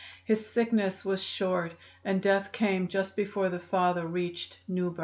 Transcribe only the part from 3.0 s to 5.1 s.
before the father reached New Berne.